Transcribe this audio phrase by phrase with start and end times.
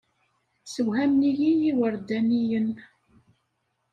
[0.63, 2.67] Ssewhamen-iyi yiwerdaniyen.